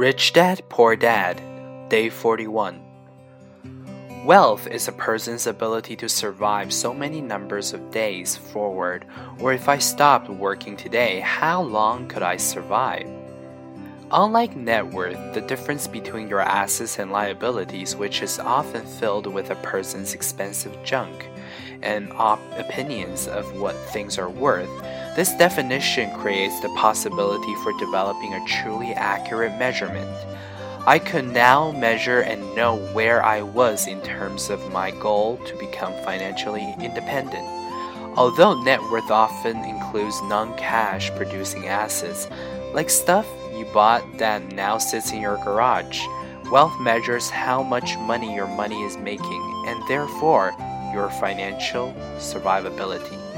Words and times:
Rich 0.00 0.32
Dad, 0.32 0.62
Poor 0.70 0.96
Dad, 0.96 1.42
Day 1.90 2.08
41. 2.08 2.80
Wealth 4.24 4.66
is 4.66 4.88
a 4.88 4.92
person's 4.92 5.46
ability 5.46 5.94
to 5.96 6.08
survive 6.08 6.72
so 6.72 6.94
many 6.94 7.20
numbers 7.20 7.74
of 7.74 7.90
days 7.90 8.34
forward, 8.34 9.04
or 9.40 9.52
if 9.52 9.68
I 9.68 9.76
stopped 9.76 10.30
working 10.30 10.74
today, 10.74 11.20
how 11.20 11.60
long 11.60 12.08
could 12.08 12.22
I 12.22 12.38
survive? 12.38 13.06
Unlike 14.10 14.56
net 14.56 14.90
worth, 14.90 15.34
the 15.34 15.42
difference 15.42 15.86
between 15.86 16.30
your 16.30 16.40
assets 16.40 16.98
and 16.98 17.12
liabilities, 17.12 17.94
which 17.94 18.22
is 18.22 18.38
often 18.38 18.86
filled 18.86 19.26
with 19.26 19.50
a 19.50 19.56
person's 19.56 20.14
expensive 20.14 20.82
junk 20.82 21.28
and 21.82 22.10
op- 22.14 22.40
opinions 22.56 23.28
of 23.28 23.60
what 23.60 23.76
things 23.92 24.16
are 24.16 24.30
worth, 24.30 24.70
this 25.16 25.32
definition 25.34 26.10
creates 26.18 26.60
the 26.60 26.68
possibility 26.70 27.54
for 27.56 27.76
developing 27.78 28.32
a 28.34 28.46
truly 28.46 28.92
accurate 28.94 29.58
measurement. 29.58 30.08
I 30.86 30.98
could 30.98 31.26
now 31.26 31.72
measure 31.72 32.20
and 32.20 32.54
know 32.54 32.76
where 32.92 33.22
I 33.24 33.42
was 33.42 33.86
in 33.86 34.00
terms 34.02 34.50
of 34.50 34.72
my 34.72 34.92
goal 34.92 35.36
to 35.46 35.58
become 35.58 35.92
financially 36.04 36.74
independent. 36.80 37.44
Although 38.16 38.62
net 38.62 38.80
worth 38.90 39.10
often 39.10 39.56
includes 39.64 40.20
non 40.22 40.56
cash 40.56 41.10
producing 41.16 41.66
assets, 41.66 42.28
like 42.72 42.88
stuff 42.88 43.26
you 43.54 43.64
bought 43.66 44.04
that 44.18 44.52
now 44.52 44.78
sits 44.78 45.12
in 45.12 45.20
your 45.20 45.36
garage. 45.38 46.00
Wealth 46.50 46.78
measures 46.80 47.30
how 47.30 47.62
much 47.62 47.96
money 47.98 48.34
your 48.34 48.48
money 48.48 48.82
is 48.82 48.96
making 48.96 49.64
and 49.66 49.86
therefore 49.86 50.54
your 50.92 51.10
financial 51.10 51.92
survivability. 52.16 53.29